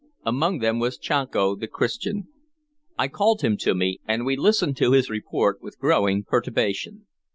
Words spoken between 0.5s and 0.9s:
them